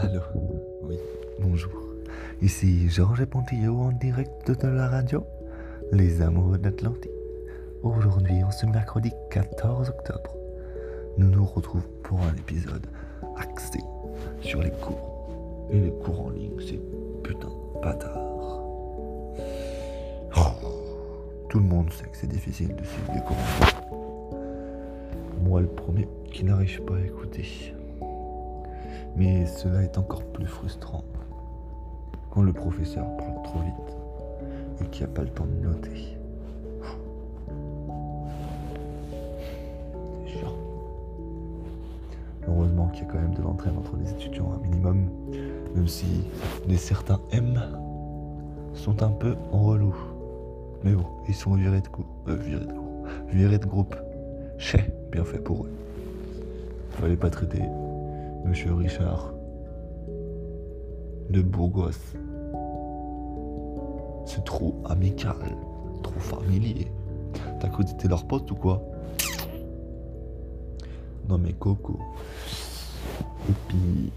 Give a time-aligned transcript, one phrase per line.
[0.00, 0.20] Allô
[0.82, 0.96] Oui,
[1.40, 1.72] bonjour.
[2.40, 5.26] Ici Georges Pontillot en direct de la radio,
[5.90, 7.10] Les Amoureux d'Atlantique.
[7.82, 10.36] Aujourd'hui, en ce mercredi 14 octobre,
[11.16, 12.86] nous nous retrouvons pour un épisode
[13.38, 13.80] axé
[14.40, 15.66] sur les cours.
[15.72, 16.80] Et les cours en ligne, c'est
[17.24, 18.18] putain de bâtard.
[20.36, 25.42] Oh, tout le monde sait que c'est difficile de suivre des cours en ligne.
[25.42, 27.74] Moi, le premier qui n'arrive pas à écouter.
[29.16, 31.04] Mais cela est encore plus frustrant
[32.30, 33.96] quand le professeur parle trop vite
[34.80, 36.16] et qu'il n'y a pas le temps de noter.
[40.24, 40.54] C'est chiant.
[42.46, 45.08] Heureusement qu'il y a quand même de l'entraîne entre les étudiants un minimum,
[45.74, 46.06] même si
[46.68, 47.60] les certains M
[48.74, 49.94] sont un peu en relou.
[50.84, 52.06] Mais bon, ils sont virés de cours.
[52.28, 53.96] Euh, virés de de groupe.
[54.58, 55.70] Chez, bien fait pour eux.
[56.90, 57.62] Fallait pas traiter
[58.48, 59.34] Monsieur Richard
[61.28, 62.14] de Bourgos.
[64.24, 65.36] C'est trop amical,
[66.02, 66.90] trop familier.
[67.60, 68.82] T'as cru que t'étais leur poste ou quoi?
[71.28, 71.98] Non mais Coco.
[73.50, 74.12] Et puis...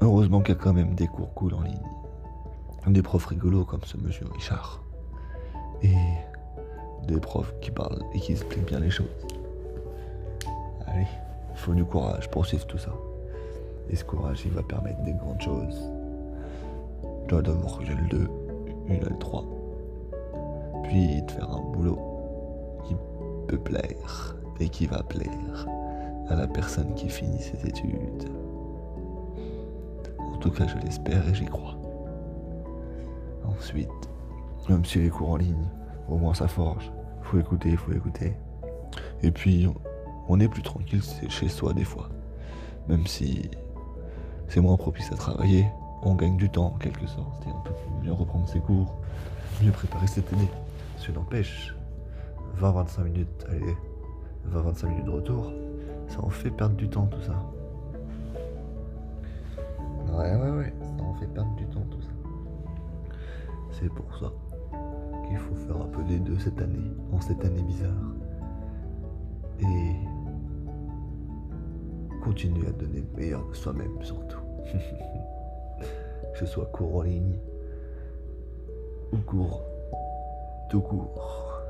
[0.00, 1.76] Heureusement qu'il y a quand même des cours cool en ligne.
[2.86, 4.82] Des profs rigolos comme ce monsieur Richard.
[5.82, 5.94] Et
[7.06, 9.06] des profs qui parlent et qui expliquent bien les choses.
[10.86, 11.06] Allez.
[11.56, 12.92] Il faut du courage pour suivre tout ça.
[13.88, 15.90] Et ce courage, il va permettre des grandes choses.
[17.28, 18.28] D'abord j'ai le 2,
[18.88, 19.42] une le 3.
[20.84, 21.98] Puis de faire un boulot
[22.86, 22.94] qui
[23.48, 25.66] peut plaire et qui va plaire
[26.28, 28.28] à la personne qui finit ses études.
[30.18, 31.76] En tout cas, je l'espère et j'y crois.
[33.46, 33.88] Ensuite,
[34.68, 35.68] même si les cours en ligne,
[36.08, 36.92] au moins ça forge.
[37.22, 38.36] Faut écouter, faut écouter.
[39.22, 39.68] Et puis,
[40.28, 42.08] on est plus tranquille chez soi des fois.
[42.88, 43.50] Même si
[44.48, 45.66] c'est moins propice à travailler,
[46.02, 47.46] on gagne du temps en quelque sorte.
[47.46, 48.94] Et on peut mieux reprendre ses cours,
[49.62, 50.48] mieux préparer cette année.
[50.98, 51.74] Ce n'empêche,
[52.60, 53.76] 20-25 minutes, allez,
[54.52, 55.52] 20-25 minutes de retour,
[56.08, 57.34] ça en fait perdre du temps tout ça.
[60.08, 62.08] Ouais, ouais, ouais, ça en fait perdre du temps tout ça.
[63.72, 64.32] C'est pour ça
[65.26, 67.90] qu'il faut faire un peu des deux cette année, en cette année bizarre.
[72.36, 74.40] Continuer à donner le meilleur de soi-même surtout.
[76.34, 77.38] que ce soit cours en ligne
[79.10, 79.62] ou cours
[80.68, 81.62] tout court.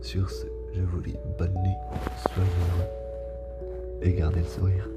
[0.00, 1.76] Sur ce, je vous dis bonne nuit,
[2.34, 4.88] soyez heureux et gardez le sourire.